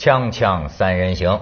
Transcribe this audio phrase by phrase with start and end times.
[0.00, 1.38] 锵锵三人行，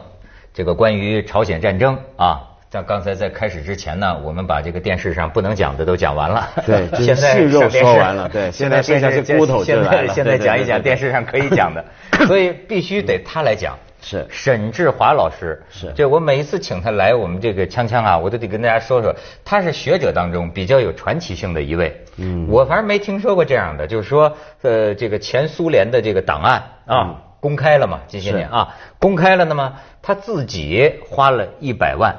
[0.52, 6.48] 这个关于朝鲜战争啊，在刚才在开始之前呢，我们把这个电视上不能讲的都讲完了。
[6.66, 8.29] 对， 现在细肉说完了。
[8.29, 11.84] 对现在现在剩下是骨头就现在现在讲一讲电视上可以讲的，
[12.26, 13.79] 所以必须得他来讲。
[14.00, 14.26] 是。
[14.29, 15.93] 沈志华老师，是。
[15.95, 19.14] 这我每一次请他来我们这个锵锵啊，我都得跟大家说说，
[19.45, 22.04] 他是学者当中比较有传奇性的一位。
[22.17, 32.14] 嗯，我反正没听说过这样的，就是说，呃，这个前苏联的这个档案啊，公开了嘛，近些年啊，公开了，那么他自己花了一百万。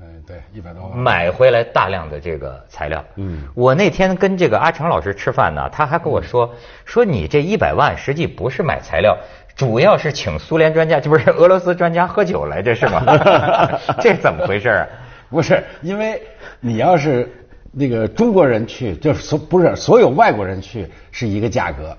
[0.00, 0.96] 嗯，对，一百多万。
[0.96, 3.04] 买回来大量的这个材料。
[3.16, 6.54] 嗯，我那天跟这个阿成老师吃饭呢，他还跟我说，
[6.84, 9.18] 说你这一百万实际不是买材料，
[9.56, 13.02] 主要是请苏联专家， 这不是俄罗斯专家喝酒来着是吗？
[14.00, 14.86] 这怎么回事啊？
[15.30, 16.22] 不是，因为
[16.60, 17.28] 你要是
[17.72, 21.96] 那个中国人去，就是所不是所有外国人去是一个价格，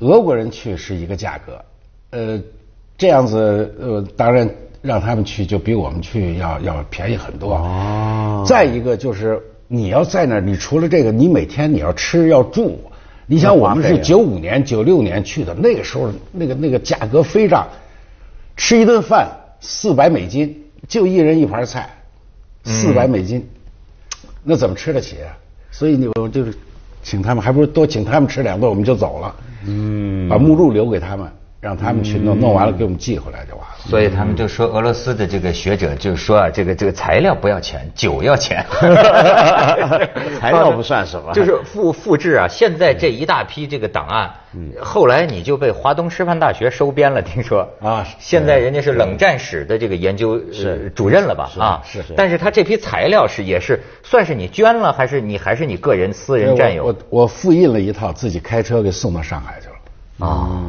[0.00, 1.64] 俄国人去是一个价格，
[2.14, 2.40] 呃，
[2.96, 4.48] 这样子呃，当然
[4.82, 7.54] 让他们去就比我们去要要便宜很多。
[7.54, 12.78] 哦再一个就是你要在那儿，你除了这个，你每天你要吃要住。
[13.26, 17.66] 你想我们是九五年、九六年去的，那个时候那个那个价格飞涨，
[18.56, 19.28] 吃一顿饭
[19.60, 21.88] 四百美金，就一人一盘菜，
[22.64, 23.44] 四百美金，
[24.44, 25.34] 那怎么吃得起啊？
[25.70, 26.54] 所以你我就是
[27.02, 29.34] 请他们，还不如多请他们吃两顿，我们就走了。
[29.66, 31.26] 嗯，把目录留给他们，
[31.64, 33.74] 让他们去弄，弄完了给我们寄回来就完了。
[33.88, 38.62] 所以他们就说俄罗斯的这个学者就说啊，这个这个材料不要钱，酒要钱。
[40.38, 42.46] 材料不算什么 就是复复制啊。
[42.46, 44.30] 现在这一大批这个档案，
[44.78, 50.38] 后来你就被华东师范大学收编了，听说啊现在人家是冷战史的这个研究
[50.94, 51.50] 主任了吧？
[51.58, 56.84] 啊，是是但是他这批材料是也是算是你捐了，还是你还是你个人私人占有？
[56.84, 59.73] 我我复印了一套，自己开车给送到上海去了。
[60.20, 60.62] 啊，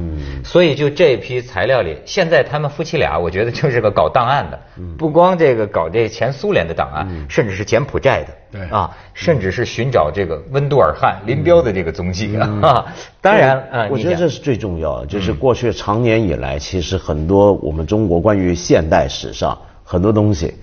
[0.44, 4.60] 所以就这批材料里，现在他们夫妻俩，我觉得就是个搞档案的，
[4.98, 8.68] 不光这个搞这前苏联的档案，甚至是柬埔寨的，对。
[8.70, 12.92] 啊，甚至是寻找这个温都尔汗、林彪的这个踪迹啊。
[13.22, 20.56] 当然，呃，我觉得这是最重要的，就是过去常年以来，其实很多我们中国关于现代史上很多东西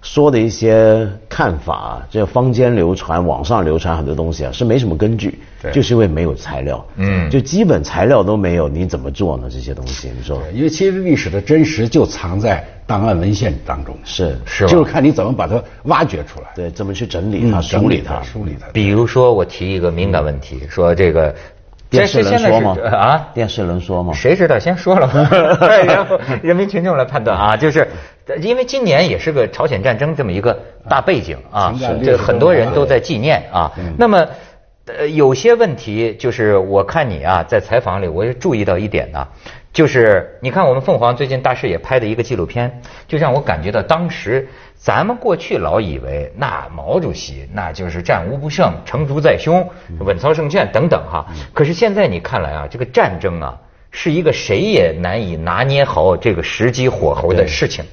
[0.00, 5.72] 说的一些看法，这坊间流传、网上流传很多东西啊，是没什么根据，对。
[5.72, 7.28] 就是因为没有材料，嗯。
[7.28, 9.48] 就基本材料都没有，你怎么做呢？
[9.50, 10.40] 这些东西，你说。
[10.54, 14.38] 因为其实历史的真实就藏在档案文献当中，是。
[14.44, 18.22] 是就是看你怎么把它挖掘出来，对，怎么去整理它、嗯梳理它？
[18.22, 18.68] 梳理它。
[18.72, 21.34] 比如说，我提一个敏感问题，说这个
[21.90, 22.76] 电视能说吗？
[22.84, 23.28] 啊？
[23.34, 24.12] 电视能说吗？
[24.14, 24.58] 谁知道？
[24.58, 25.28] 先说了吧，
[25.86, 27.56] 然 后人民群众来判断啊。
[27.56, 27.86] 就是
[28.40, 33.72] 因为今年也是个朝鲜战争这么一个大背景啊这很多人都在纪念啊。
[33.96, 34.26] 那么。
[34.98, 39.28] 呃，有些问题就是我看你啊，在采访里我也注意到一点呢、
[39.72, 49.68] 就是你看我们凤凰最近大视野拍的一个纪录片，就让我感觉到当时咱们过去老以为那毛主席那就是战无不胜、成竹在胸、
[50.00, 51.26] 稳操胜券等等哈。
[51.52, 53.58] 可是现在你看来啊，这个战争啊
[53.90, 57.84] 是一个谁也难以拿捏好这个时机火候的事情。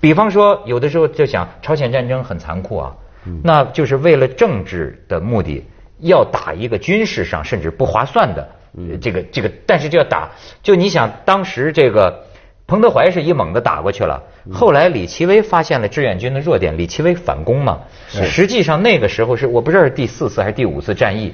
[0.00, 2.94] 比方说，有的时候就想朝鲜战争很残酷啊，
[3.42, 5.64] 那就是为了政治的目的，
[5.98, 8.57] 要打一个军事上甚至不划算的呃
[9.00, 10.30] 这个这个，但是就要打。
[10.62, 12.24] 就你想，当时这个
[12.66, 17.80] 彭德怀是一猛子打过去了，后来李奇微发现了志愿军的弱点，李奇微反攻嘛。
[18.08, 21.32] 实际上那个时候是我不知道是第四次还是第五次战役，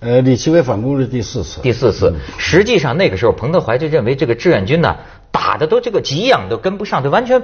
[0.00, 4.96] 呃，李奇微反攻是第四次，第四次，实际上那个时候，彭德怀就认为这个志愿军呢，
[5.30, 7.40] 打的都这个给养都跟不上，都完全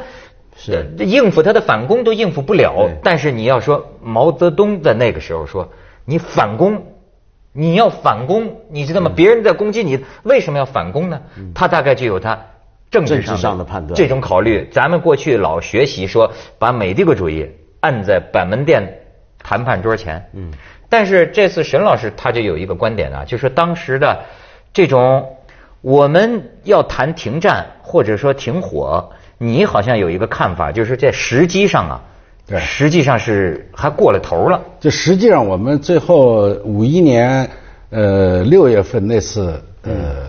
[0.56, 2.90] 是呃应付他的反攻都应付不了。
[3.04, 5.70] 但是你要说毛泽东在那个时候说，
[6.04, 6.82] 你反攻，
[7.58, 9.10] 你要反攻，你知道吗？
[9.16, 11.20] 别人在攻击你，为什么要反攻呢？
[11.52, 12.38] 他大概就有他。
[12.90, 17.46] 政治上的判断这种考虑，咱们过去老学习说把美帝国主义
[17.80, 18.82] 按在板门店
[19.42, 20.50] 谈判桌前，嗯，
[20.88, 24.20] 但是这次沈老师他就有一个观点啊，就是当时的
[24.72, 25.36] 这种
[25.82, 32.00] 我们要谈停战或者说停火，你好像有一个看法，就是在时机上啊，
[32.48, 37.48] 对实际上是还过了头了，就实际上我们最后五一年
[37.90, 40.28] 呃六月份那次呃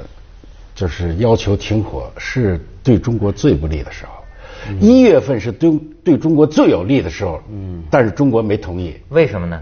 [0.76, 4.12] 就是要求停火，是对中国最不利的时候。
[4.82, 8.94] 一月份是对对中国最有利的时候，嗯，但是中国没同意。
[9.08, 9.62] 为什么呢？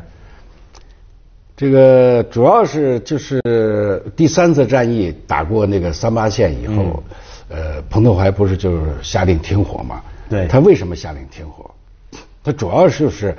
[1.56, 7.04] 这个主要是就是第三次战役打过那个三八线以后，
[7.50, 10.01] 呃，彭德怀不是就是下令停火嘛？
[10.30, 11.69] 对他为什么下令停火？
[12.47, 13.35] 他主要就是，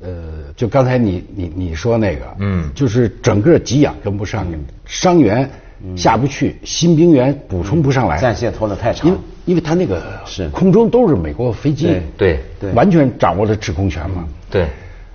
[0.00, 4.46] 呃，就刚才你你你说那个，嗯就是整个给养跟不上，
[4.84, 5.50] 伤员
[5.96, 14.24] 下不去，新兵员补充不上来，战线拖得太长因为因为他那个是空中都是美国飞机，对对完全掌握了制空权嘛。
[14.48, 14.68] 对，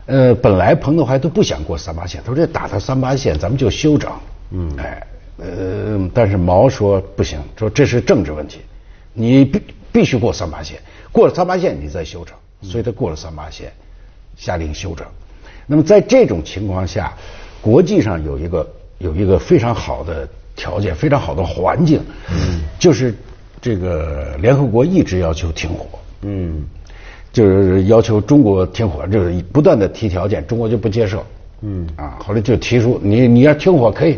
[0.07, 4.11] 呃，本来彭德怀都不想过三八线，他说这打到三八线，咱们就休整。
[4.51, 5.07] 嗯，哎，
[5.37, 8.59] 呃，但是毛说不行，说这是政治问题，
[9.13, 9.61] 你必
[9.91, 10.77] 必须过三八线，
[11.11, 13.71] 过了三八线你再休整，所以他过了三八线，
[14.35, 15.05] 下令休整。
[15.67, 17.13] 那么在这种情况下，
[17.61, 23.15] 国际上有一个有一个非常好的条件，非常好的环境，嗯，就是
[23.61, 25.87] 这个联合国一直要求停火，
[26.21, 26.63] 嗯，
[27.31, 31.25] 就是要求中国停火，就是不断的提条件，中国就不接受。
[31.61, 34.17] 嗯啊，后来就提出你你要停火可以，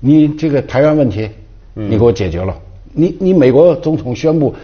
[0.00, 1.28] 你这个台湾问题
[1.72, 2.54] 你给我解决了，
[2.92, 4.54] 你你美国总统宣布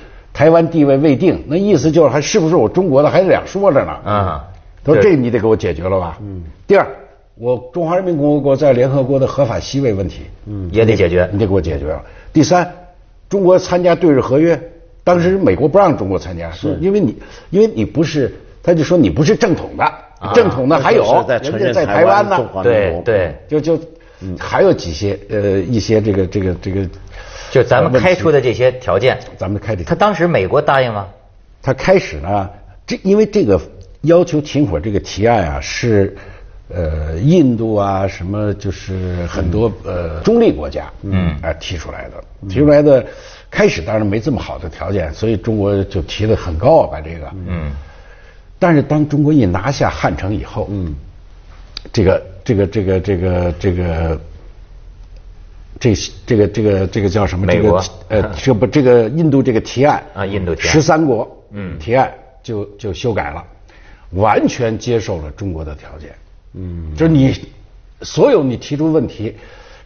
[0.40, 3.92] 台湾地位未定，那意思就是还是不是我中国的还两说着呢。
[4.10, 4.48] 啊。
[4.82, 6.16] 他说这你得给我解决了吧？
[6.22, 6.42] 嗯。
[6.66, 6.86] 第二，
[7.34, 11.28] 我中华人民共和国在联合国的合法席位问题，嗯，也得解决。
[11.30, 11.88] 你得给我解决。
[11.88, 12.02] 了。
[12.32, 12.66] 第三，
[13.28, 14.58] 中国参加对日合约，
[15.04, 17.14] 当时美国不让中国参加，是因为你
[17.50, 19.92] 因为你不是，他就说你不是正统的，
[20.32, 23.02] 正统的还有在人家在台湾湾呢。
[23.04, 23.78] 对，就就
[24.38, 26.88] 还有几些呃一些这个这个这个，
[27.50, 31.08] 就咱们开出的这些条件，咱们开的他当时美国答应吗？
[31.62, 32.48] 他开始呢，
[32.86, 33.60] 这因为这个
[34.02, 36.16] 要求停火这个提案啊，是
[36.68, 41.36] 呃印度啊什么就是很多、呃中立国家嗯。
[41.42, 43.04] 啊、提出来的，提出来的
[43.50, 47.30] 开始当然没这么好的条件，所以中国就提的很高啊，把这个。
[47.46, 47.70] 嗯，
[48.58, 50.94] 但是当中国一拿下汉城以后嗯，
[51.92, 54.20] 这个这个这个这个这个。
[55.78, 55.94] 这
[56.26, 57.46] 这个这个这个叫什么？
[57.46, 62.12] 这个呃，这不这个印度这个提案啊印度提案十三国嗯提案
[62.42, 63.42] 就就修改了，
[64.10, 66.14] 完全接受了中国的条件。
[66.52, 67.34] 嗯，就是你
[68.02, 69.34] 所有你提出问题，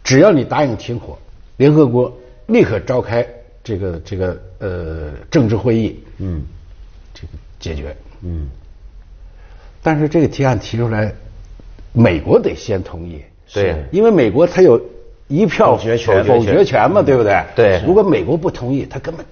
[0.03, 1.17] 只要你答应停火，
[1.55, 2.13] 联合国
[2.47, 3.25] 立刻召开
[3.63, 6.43] 这个这个呃政治会议，嗯，
[7.13, 7.95] 这个解决。
[8.21, 8.49] 嗯，
[9.81, 11.13] 但是这个提案提出来，
[11.95, 13.21] 美国得先同意。
[13.53, 14.81] 对因为美国它有
[15.27, 17.41] 一票否决权否决权嘛，对不对？
[17.55, 19.25] 对如果美国不同意，他根本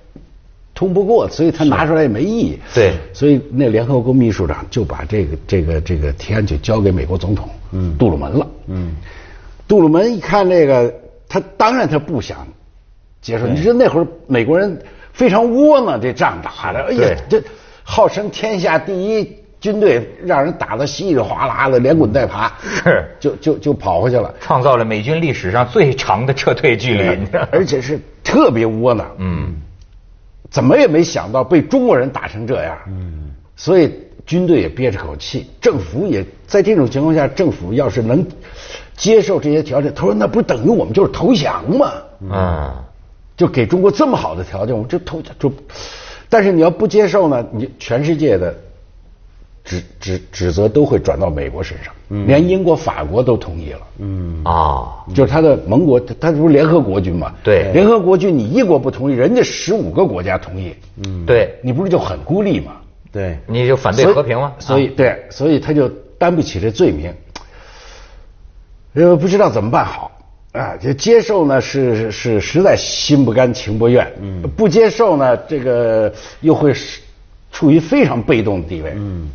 [0.74, 2.60] 通不过，所以他拿出来也没意义。
[2.74, 8.48] 对所以那联合国秘书长就把这个这个这个提案就交给美国总统，嗯，杜鲁门了。
[8.68, 8.96] 嗯，
[9.68, 10.94] 杜鲁门一看这个，
[11.28, 12.48] 他当然他不想
[13.22, 13.46] 接受。
[13.48, 14.80] 你说那会儿美国人
[15.12, 17.42] 非常窝囊，这仗打的，哎呀，这
[17.84, 24.34] 号称天下第一军队，让人打得稀里哗啦的，连滚带爬，是就就就跑回去了。
[24.42, 27.18] 创造了美军历史上最长的撤退距离，
[27.50, 29.10] 而且是特别窝囊。
[29.20, 29.56] 嗯，
[30.52, 32.78] 怎么也没想到被中国人打成这样。
[32.88, 33.90] 嗯，所以
[34.26, 38.28] 军队也憋着口气，政府也在这种情况下，政府要是能
[38.98, 41.94] 接受这些条件，他说那不等于我们就是投降吗？
[42.20, 42.70] 嗯，
[43.38, 45.50] 就给中国这么好的条件，我们就投降就，
[46.28, 48.54] 但是你要不接受呢，你全世界的
[49.64, 51.94] 指指指责都会转到美国身上，
[52.28, 53.80] 连英国、法国都同意了。
[54.00, 54.44] 嗯。
[54.44, 57.34] 啊，就是他的盟国，他他不是联合国军嘛？
[57.44, 60.76] 对联合国军你一国不同意，人家十五个国家同意，
[61.06, 62.74] 嗯，对，你不是就很孤立吗？
[63.10, 64.54] 对，你就反对和平吗？
[64.60, 65.88] 所以对，所以他就
[66.18, 67.14] 担不起这罪名，
[68.94, 70.12] 因为，不知道怎么办好
[70.52, 70.76] 啊？
[70.76, 76.12] 就接受呢，是是实在心不甘情不愿，嗯，不接受呢，这个
[76.42, 77.00] 又会是
[77.52, 79.30] 处于非常被动的地位，嗯。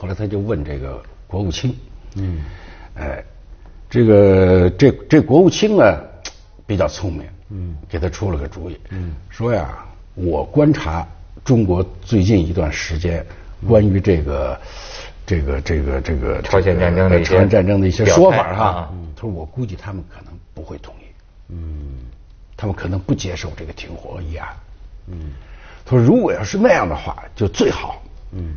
[0.00, 1.76] 后来他就问这个国务卿，
[2.16, 2.40] 嗯，
[2.94, 3.22] 哎，
[3.90, 6.00] 这个这这国务卿呢
[6.66, 11.06] 比较聪明，嗯，给他出了个主意，嗯，说呀，我观察
[11.44, 13.22] 中国最近一段时间
[13.68, 14.58] 关于这个、
[15.26, 18.90] 这个这个这个朝鲜战争的朝鲜战争的一些说法哈，表态啊。
[19.14, 21.04] 他说我估计他们可能不会同意，
[21.50, 22.06] 嗯，
[22.56, 24.48] 他们可能不接受这个停火议案，
[25.08, 25.32] 嗯，
[25.84, 28.00] 他说如果要是那样的话，就最好，
[28.32, 28.56] 嗯，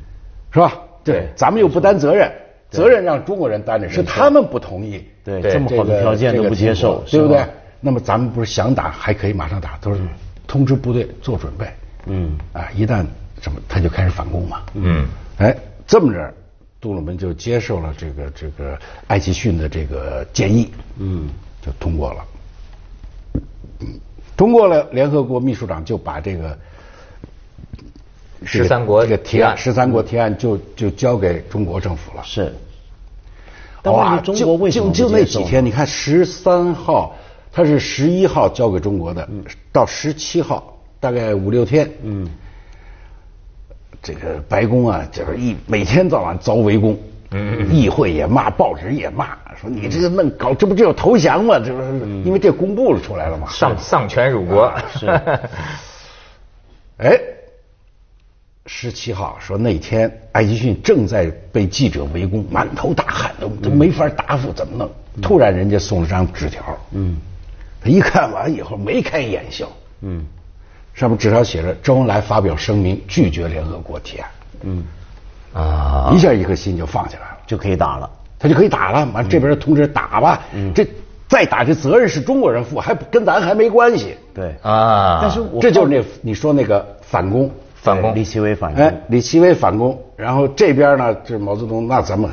[0.54, 0.74] 是吧？
[1.04, 2.32] 对咱们又不担责任，
[2.70, 7.44] 责任让中国人担着，是他们不同意，对对这么好的条件都不接受，对不对？
[7.82, 10.00] 那么咱们不是想打还可以马上打，都是
[10.48, 11.68] 通知部队做准备，
[12.06, 13.06] 嗯，啊，一旦
[13.42, 15.06] 什么他就开始反攻嘛，嗯，
[15.38, 15.56] 哎，
[15.86, 16.34] 这么着，
[16.80, 21.30] 杜鲁门就接受了这个这个艾奇逊的这个建议，嗯，
[21.62, 22.26] 就通过了，
[23.82, 23.88] 嗯，
[24.38, 26.58] 通过了，联合国秘书长就把这个。
[28.46, 32.24] 十三国这个提案，十三国提案就就交给中国政府了。
[32.24, 32.54] 是。
[33.82, 35.66] 但问哇，题中国为什么就那几天？
[35.66, 37.16] 你看十三号，
[37.52, 39.28] 他是十一号交给中国的，
[39.72, 42.30] 到十七号大概五六天，嗯，
[44.02, 46.98] 这个白宫啊，就是一每天早晚遭围攻，
[47.32, 51.60] 嗯，议会也骂，报纸也骂，说你这个弄搞，这不就要投降吗？
[51.60, 51.88] 这不是
[52.24, 53.48] 因为这公布了出来了嘛？
[53.50, 54.74] 丧丧权辱国。
[54.96, 55.08] 是。
[56.98, 57.20] 哎，
[58.66, 64.90] 十七号说那天艾吉逊正在被记者围攻，满头大汗，都都没法答复，怎么弄？
[65.22, 67.18] 突然人家送了张纸条，嗯，
[67.82, 69.68] 他一看完以后眉开眼笑，
[70.02, 70.26] 嗯，
[70.94, 74.30] 上面纸条写着周恩来发表声明拒绝联合国提案，
[74.62, 74.84] 嗯，
[75.54, 80.42] 啊，一下一颗心就放下来了，就可以打了，他就可以打了，完这边通知打吧，
[80.74, 80.88] 这
[81.28, 84.56] 再打这责任是中国人负，还跟咱还没关系，对。
[84.62, 87.52] 啊，但是这就是那你说那个反攻，
[87.84, 92.32] 反攻，李奇微反攻，哎，李奇微反攻，然后这边呢，这毛泽东那咱们。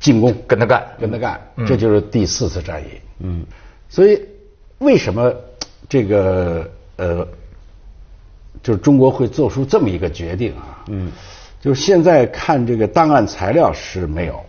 [0.00, 2.88] 进攻，跟他干，跟他干，这就是第四次战役。
[3.20, 3.42] 嗯，
[3.88, 4.20] 所以
[4.76, 5.32] 为什么
[5.88, 7.26] 这个呃，
[8.62, 10.84] 就是中国会做出这么一个决定啊？
[10.88, 11.10] 嗯，
[11.58, 14.44] 就是现在看这个档案材料是没有，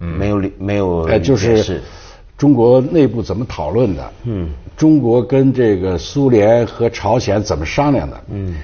[0.00, 1.80] 嗯，没有没有，哎，就是
[2.36, 4.12] 中国内部怎么讨论的？
[4.24, 8.20] 嗯，中国跟这个苏联和朝鲜怎么商量的？
[8.30, 8.56] 嗯。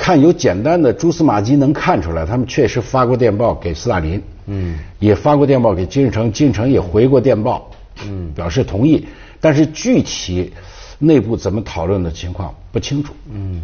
[0.00, 7.70] 看有简单的蛛丝马迹能看出来，他们确实发过电报给斯大林，嗯，也发过电报给金日成，金日成也回过电报，
[8.06, 9.06] 嗯，表示同意。
[9.42, 10.50] 但是具体
[10.98, 13.62] 内部怎么讨论的情况不清楚，嗯，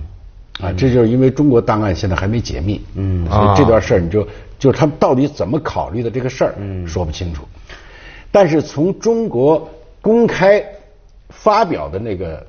[0.61, 4.23] 啊，这就是因为中国档案现在还没解密，嗯，所以这段事儿你就
[4.59, 7.49] 就是他们到底怎么考虑的这个事儿，嗯，说不清楚。
[8.31, 9.67] 但是从中国
[10.03, 10.63] 公开
[11.31, 12.47] 发表的那个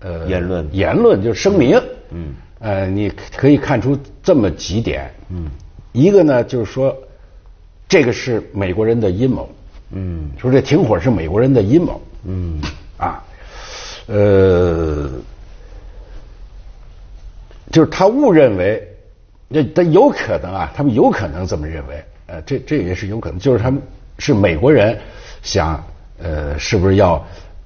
[0.00, 0.66] 呃言论。
[0.72, 1.78] 言论就是声明，
[2.10, 2.32] 嗯。
[2.58, 5.50] 呃，你可以看出这么几点，嗯，
[5.92, 6.96] 一个呢就是说，
[7.86, 9.48] 这个是美国人的阴谋，
[9.92, 12.58] 嗯，说这停火是美国人的阴谋，嗯，
[12.96, 13.22] 啊，
[14.06, 15.10] 呃，
[17.70, 18.88] 就是他误认为，
[19.48, 23.82] 那他有可能啊，他们有可能这么认为，呃，这这也是有可能，就是他们
[24.18, 24.98] 是美国人
[25.42, 25.84] 想，
[26.22, 27.22] 呃，是不是要，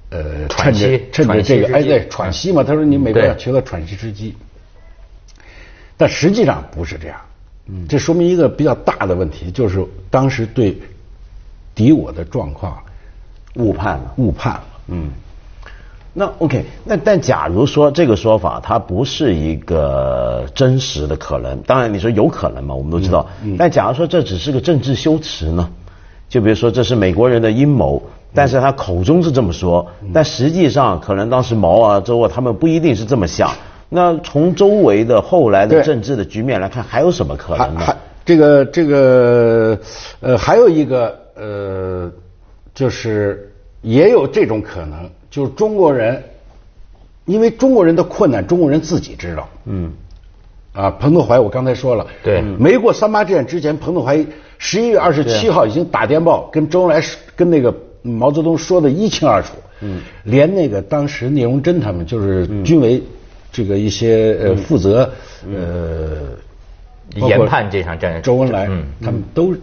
[0.09, 4.35] 呃，趁着趁着这个，哎，对，喘息嘛，他说你美国要求到喘息之机。
[6.01, 7.17] 但实际上不是这样，
[7.67, 10.75] 嗯，这说明一个比较大的问题，就是当时对
[11.75, 12.75] 敌我的状况
[13.57, 15.11] 误判了，误判了，嗯。
[16.13, 23.27] 那 OK，那但假如说这个说法它不是一个真实的可能，当然你说有可能嘛，我们都知道。
[23.59, 25.69] 但假如说这只是个政治修辞呢？
[26.27, 28.01] 就比如说这是美国人的阴谋，
[28.33, 33.51] 但是他口中是这么说，但实际上可能当时毛啊、周啊他们不一定是这么想。
[33.93, 37.81] 那从周围的后来的政治的局面来看，还有什么可能呢？
[37.81, 39.77] 还这个这个
[40.21, 42.09] 呃，还有一个呃，
[42.73, 46.23] 就是也有这种可能，就是中国人，
[47.25, 49.49] 因为中国人的困难，中国人自己知道。
[49.65, 49.91] 嗯。
[50.71, 54.25] 啊，彭德怀，我刚才说了，对，没过三八线之前，彭德怀
[54.57, 57.05] 十一月二十七号已经打电报跟周恩来
[57.35, 59.49] 跟那个毛泽东说的一清二楚。
[59.81, 60.01] 嗯。
[60.23, 63.03] 连那个当时聂荣臻他们就是军委。
[63.51, 65.11] 这个一些呃负责
[65.45, 66.29] 呃
[67.15, 68.69] 研判这场战争，周恩来
[69.01, 69.53] 他们都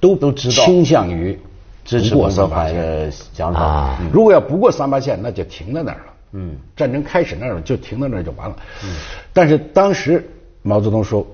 [0.00, 1.38] 都都知道倾向于
[1.84, 3.98] 支持过三八的想法。
[4.10, 6.12] 如果要不过三八线，那就停在那儿了。
[6.32, 8.56] 嗯，战争开始那儿就停在那儿就完了。
[8.82, 8.96] 嗯，
[9.34, 10.26] 但是当时
[10.62, 11.26] 毛泽东说，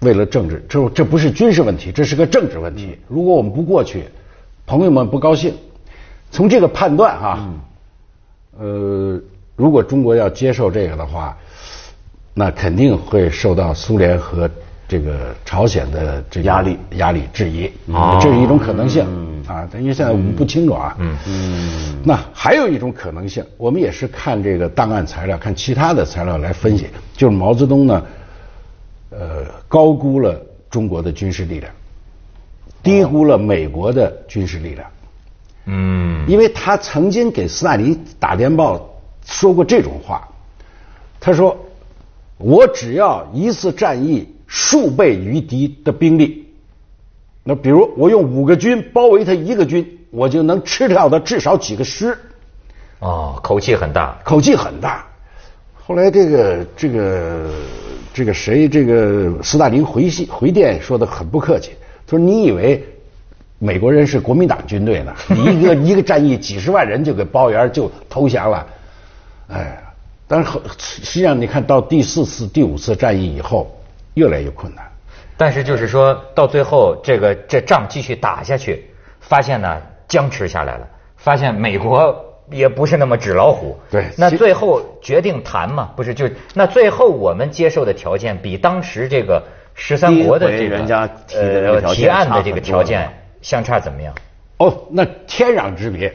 [0.00, 2.98] 为了政治，这这不是军事问题，这是个政治问题。
[3.08, 4.04] 如果我们不过去，
[4.66, 5.54] 朋友们不高兴。
[6.30, 7.48] 从这个判断哈，
[8.58, 9.18] 呃。
[9.54, 11.36] 如果中国要接受这个的话，
[12.34, 14.48] 那肯定会受到苏联和
[14.88, 17.70] 这个朝鲜的这压力、压力质疑，
[18.20, 19.04] 这是一种可能性
[19.46, 19.68] 啊。
[19.78, 20.96] 因为现在我们不清楚啊。
[20.98, 21.98] 嗯嗯。
[22.02, 28.02] 那还有一种可能性，我们也是看这个档案材料、看其他的材料来分析，就是毛泽东呢，
[29.10, 30.40] 呃，高估了
[30.70, 31.70] 中国的军事力量，
[32.82, 34.90] 低估了美国的军事力量。
[35.66, 36.24] 嗯。
[36.26, 38.88] 因为他曾经给斯大林打电报。
[39.24, 40.28] 说过这种话，
[41.20, 41.56] 他说
[42.38, 46.48] ：“我只要一次战役数倍于敌的兵力，
[47.44, 52.18] 那比如我用五个军包围他一个军，我就能吃掉他至少几个师。”
[52.98, 55.04] 哦，口气很大，口气很大。
[55.84, 57.50] 后来这个这个
[58.14, 61.72] 这个谁这个斯大林回信回电说的很不客气，
[62.06, 62.84] 他说：“你以为
[63.58, 65.14] 美国人是国民党军队呢？
[65.28, 68.66] 你一个 一个战役几十万人就给包圆就投降了。”
[69.52, 69.78] 哎，
[70.26, 73.70] 但是实际上你看到第四次、第五次战役以后，
[74.14, 74.84] 越来越困难。
[75.36, 78.90] 但是就是说到最后，这个这仗继续打下去，
[79.20, 83.78] 发现呢僵持下来了，发现美国也不是那么纸老虎。
[83.90, 84.06] 对。
[84.16, 89.42] 那最后决定谈嘛，不是就那最后我们接受的条件比当时这个
[89.74, 93.10] 十三国的这个人家提的提案的这个条件
[93.42, 94.14] 相差怎么样？
[94.58, 96.14] 哦，那天壤之别。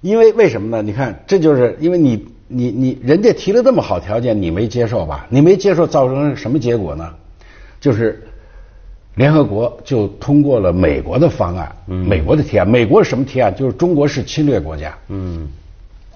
[0.00, 0.82] 因为为什么呢？
[0.82, 5.26] 你看，这就是因为你你你人家提了这么好条件，你没接受吧？
[5.28, 7.10] 你没接受，造成什么结果呢？
[7.80, 8.22] 就是
[9.14, 12.68] 联合国就通过了美国的方案，美国的提案。
[12.68, 13.54] 美国是什么提案？
[13.54, 15.46] 就是中国是侵略国家，嗯，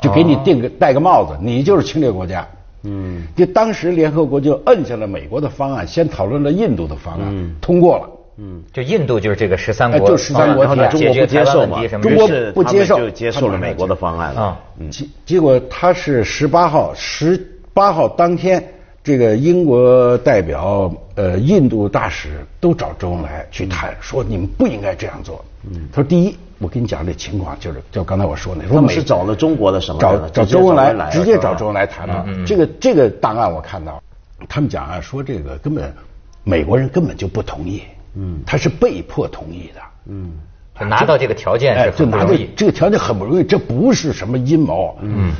[0.00, 2.46] 就给你定个戴个帽子，你就是侵略国家。
[2.84, 8.08] 嗯，就当时联合国就摁下了美国的方案，先讨论了印度的方案，通过了。
[8.36, 14.60] 嗯，就印度就是这个十三国，哎就十三国方案提案中国不接受嘛，中国不接受就接受了美国的方案了啊。
[14.90, 18.62] 结结果他是十八号，十八号当天，
[19.02, 25.44] 这个英国代表、呃印度大使都找周恩来去谈，说你们不应该这样做。
[25.66, 31.82] 嗯他说第一，我跟你讲这情况，就是就刚才我说的，说美他们是找了中国的什么找找周恩来来，直接找周恩来。
[31.82, 32.26] 来谈的。
[32.44, 34.02] 这个这个档案我看到，
[34.48, 35.94] 他们讲啊，说这个根本
[36.42, 37.82] 美国人根本就不同意，
[38.16, 40.32] 嗯，他是被迫同意的，嗯。
[40.76, 42.50] 就拿到这个条件哎，是就拿这很不容易。
[42.56, 44.98] 这个条件很不容易，这不是什么阴谋。
[45.02, 45.30] 嗯，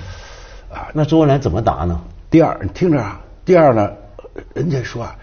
[0.73, 2.01] 啊那周恩来怎么答呢？
[2.31, 3.91] 第二，你听着啊，第二呢，
[4.55, 5.17] 人家说啊，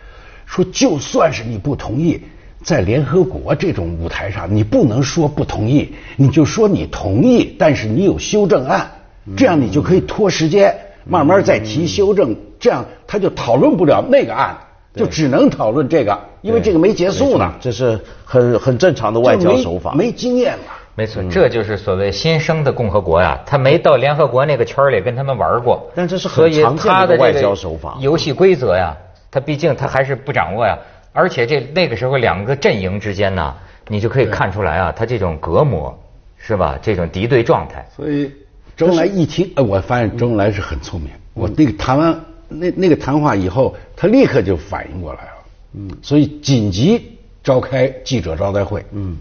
[0.46, 2.22] 说就算是你不同意，
[2.62, 8.92] 在联合国这种舞台上，你不能说不同意，你就说你同意，但是你有修正案，
[9.38, 14.58] 这样你就可以拖时间，慢慢再提修正，这样他就讨论不了那个案，
[14.94, 19.94] 就只能讨论这个，因为这个没结束呢，这是很很正常的外交手法。
[19.94, 20.74] 没经验嘛。
[20.94, 27.98] 没错，这就是所谓新生的共和国呀，他没到联合国那个圈儿里跟他们玩过，但这是很常见的他的外交手法。
[28.02, 28.96] 游戏规则呀，
[29.32, 30.78] 他毕竟他还是不掌握呀，
[31.14, 33.56] 而且这那个时候两个阵营之间呢，
[33.88, 35.98] 你就可以看出来啊，他这种隔膜
[36.38, 36.78] 是吧？
[36.82, 38.30] 这种敌对状态，所以
[38.76, 41.10] 周恩来一听，哎，我发现周恩来是很聪明。
[41.34, 42.20] 我那个谈完
[42.52, 45.32] 那那个谈话以后，他立刻就反应过来了。
[45.74, 48.86] 嗯，所以紧急召开记者招待会。
[48.92, 49.18] 嗯，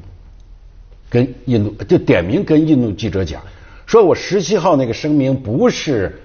[1.08, 3.40] 跟印度就点名跟印度记者讲，
[3.86, 6.20] 说我十七号那个声明不是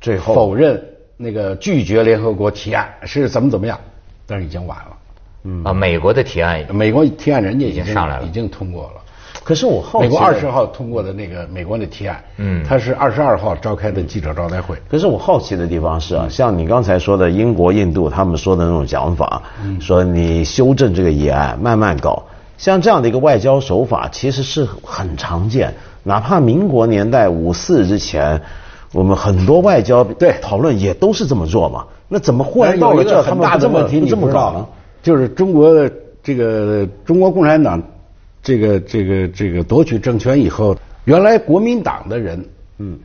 [0.00, 0.82] 最后否认
[1.16, 3.78] 那个拒绝联合国提案，是怎么怎么样，
[4.26, 4.96] 但是已经晚了。
[5.44, 9.02] 嗯啊，美国的提案美国提案人家已已经上来了已经通过了。
[9.46, 14.76] 可是我好奇美国二十号通过的那个美国的提案，嗯他是二十二号召开的记者招待会。
[14.90, 22.24] 可是我好奇的地方是啊，像你刚才说的英国、印度他们说的那种讲法，嗯说你修正这个议案，慢慢搞，
[22.58, 25.72] 像这样的一个外交手法，其实是很常见。
[26.02, 28.42] 哪怕民国年代五四之前，
[28.92, 31.84] 我们很多外交对讨论也都是这么做嘛。
[32.08, 34.66] 那怎么忽然到了这儿，他们不这么大的问题，你不这么搞呢？
[35.04, 35.88] 就是中国的
[36.20, 37.80] 这个中国共产党
[38.46, 42.96] 这个这个这个夺取政权以后，原来国民党的人嗯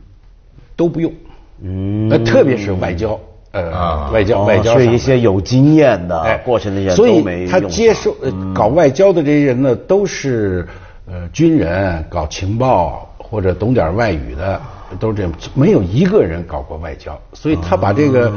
[0.76, 1.12] 都不用，
[1.60, 3.18] 嗯，呃，特别是外交。
[3.50, 10.64] 呃，啊外交哦外交上是一些有经验的哎，过去那些所以他接受呃搞外交的这些人呢，都是
[11.06, 14.60] 呃军人、搞情报或者懂点外语的，
[15.00, 17.20] 都是这样，没有一个人搞过外交。
[17.32, 18.32] 所以他把这个、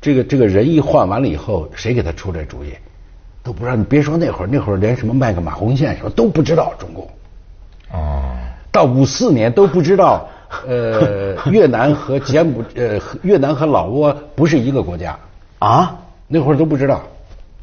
[0.00, 2.74] 这个这个人一换完了以后，谁给他出这主意？
[3.50, 3.74] 都不知道。
[3.74, 7.04] 你别说那会儿，那会儿连什么卖个马红线什么都不知道，中共。
[7.92, 8.30] 哦，
[8.70, 10.28] 到五四年都不知道，
[10.68, 15.18] 呃，越南和柬埔呃越南和老挝不是一个国家，
[15.58, 17.02] 啊那会儿都不知道。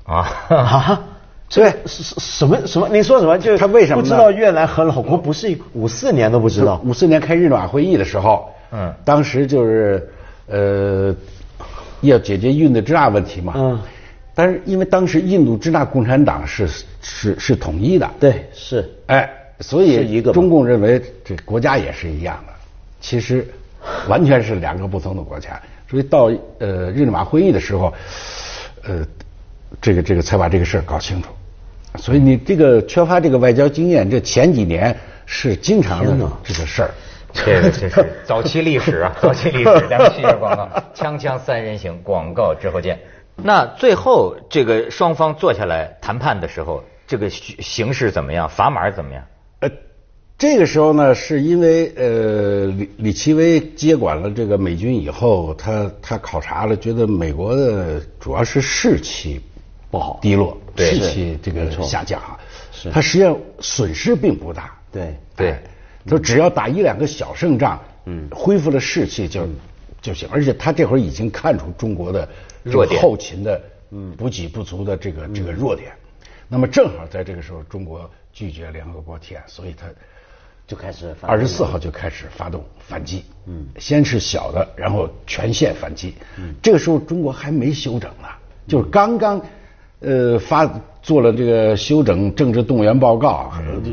[0.06, 1.02] 啊， 啊。
[1.50, 2.90] 对是是什么什么？
[2.90, 3.38] 你说什么？
[3.40, 6.82] 就他为什么呢不知道越南和老挝不是一五四年都不知道？
[6.84, 10.10] 五四年开日马会议的时候，嗯当时就是
[10.48, 11.16] 呃
[12.02, 13.80] 要解决运的支那问题嘛，嗯，
[14.38, 16.70] 但是因为当时印度支那共产党是
[17.02, 19.28] 是是统一的，对，是哎，
[19.62, 22.54] 所以是一个中共认为这国家也是一样的，
[23.02, 23.48] 其实
[24.08, 25.60] 完全是两个不同的国家。
[25.90, 27.92] 所以到呃日内瓦会议的时候，
[28.84, 29.04] 呃，
[29.82, 31.30] 这个这个才把这个事儿搞清楚。
[31.96, 34.96] 所以你这个缺乏这个外交经验，这前几年
[35.26, 36.92] 是经常的这个事儿。
[37.34, 39.88] 这个这是早期历史啊，早期历史。
[39.90, 43.00] 咱们续一下广告， 锵锵三人行，广告之后见。
[43.44, 48.50] 那最后这个双方坐下来谈判的时候，这个形形势怎么样？
[48.50, 49.24] 砝码怎么样？
[49.60, 49.70] 呃，
[50.38, 59.40] 这个时候呢，是因为呃李李奇微接管了这个美军以后，他他考察了，觉得美国的主要是士气
[59.92, 62.38] 不好低落，士气这个下降啊，
[62.72, 62.90] 是。
[62.92, 65.52] 他实际上损失并不大，对对。
[65.52, 65.64] 哎，
[66.08, 69.48] 他只要打一两个小胜仗，嗯，恢复了士气就
[70.02, 72.28] 就行，而且他这会儿已经看出中国的
[72.64, 74.16] 这个弱点后勤的嗯。
[74.18, 75.92] 补给不足的这个这个弱点，
[76.48, 79.88] 那么正好在这个时候，中国拒绝联合国提案，所以他
[80.68, 88.28] 就开始反二十四号就开始发动反击，嗯，先是小的，然后全线反击，嗯，这个时候中国还没休整呢，
[88.68, 89.42] 就是刚刚
[90.02, 90.66] 呃发
[91.02, 93.92] 做了这个休整政治动员报告，就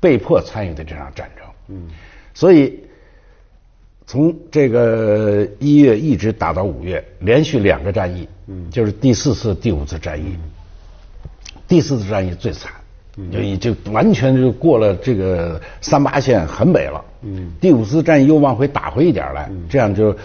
[0.00, 1.46] 被迫参与的这场战争。
[1.68, 1.88] 嗯，
[2.34, 2.83] 所以
[4.14, 10.36] 从这个一月一直打到五月，连续两个战役，嗯，就是第四次、第五次战役。
[11.66, 12.70] 第四次战役最惨，
[13.32, 17.04] 就已经完全就过了这个三八线很北了。
[17.22, 20.16] 嗯，第五次战役又往回打回一点来，这样就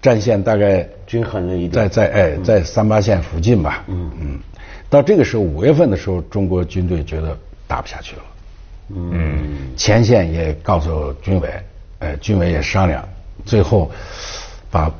[0.00, 3.84] 战线大概均衡了一点，在在哎在三八线附近吧。
[3.86, 4.10] 嗯。
[4.20, 4.40] 嗯，
[4.90, 8.22] 到这个时候五月份的时候，中国军队觉得打不下去了。
[8.88, 9.38] 嗯，
[9.76, 11.48] 前线也告诉军委，
[12.00, 13.08] 呃，军委也商量，
[13.44, 13.90] 最后
[14.70, 14.90] 把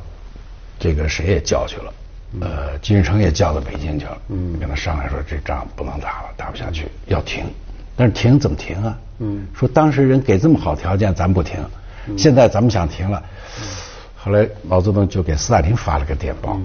[0.78, 1.92] 这个谁也叫去了。
[2.40, 7.44] 呃，金日成也叫到北京去了，嗯，跟他商量说这仗不能打了，打不下去，要停。
[7.94, 8.98] 但是停怎么停啊？
[9.18, 11.58] 嗯，说当时人给这么好条件，咱不停。
[12.16, 13.22] 现在咱们想停了，
[14.16, 16.58] 后来毛泽东就给斯大林发了个电报，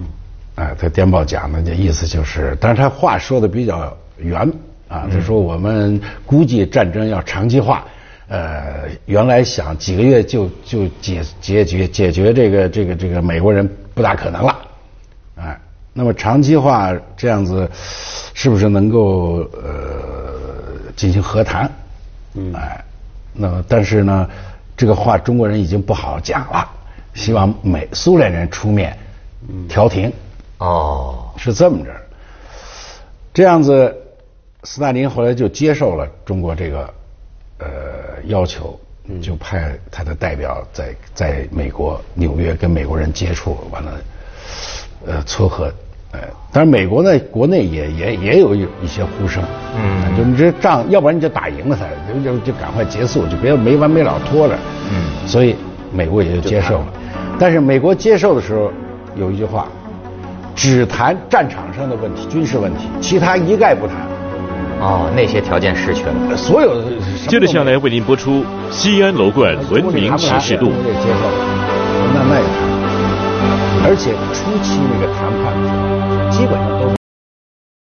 [0.54, 4.50] 哎，他电报讲的这意思就是，但是他话说的比较圆
[4.88, 7.84] 啊，他说我们估计战争要长期化，
[8.28, 14.58] 呃，原来想几个月就就解解决解决这个这个这个美国人不大可能了。
[15.36, 15.58] 哎，
[15.94, 17.68] 那么长期化这样子，
[18.34, 21.70] 是不是能够呃进行和谈？
[22.34, 22.84] 嗯，哎，
[23.32, 24.28] 那么但是呢，
[24.76, 26.68] 这个话中国人已经不好讲了，
[27.14, 28.96] 希望美苏联人出面
[29.68, 30.12] 调停。
[30.58, 31.90] 哦，是这么着。
[33.32, 33.96] 这样子，
[34.64, 36.92] 斯大林后来就接受了中国这个
[37.58, 37.66] 呃
[38.26, 38.78] 要求，
[39.22, 43.92] 就派他的代表在在美国纽约跟美国人接触，完了。
[45.06, 45.72] 呃，撮合，
[46.10, 46.18] 呃，
[46.52, 49.40] 但是美国呢，国内也也也有一些呼声，
[49.76, 54.58] 嗯，就你这仗，要不然你就打赢了他，就就就赶快结束，就别没完没了拖着，
[54.90, 55.54] 嗯，所以
[55.92, 56.86] 美国也就接受了。
[57.38, 58.72] 但是美国接受的时候
[59.14, 59.68] 有一句话，
[60.56, 63.96] 只谈战场上的问题、军事问题，其他一概不谈。
[64.80, 66.36] 哦，那些条件失去了。
[66.36, 66.84] 所有的。
[67.26, 70.68] 接着下来为您播出《西安楼冠文明启示录》。
[70.70, 71.28] 接受，
[72.14, 72.68] 那那也谈。
[73.84, 76.97] 而且初期那个谈判，基本上都是。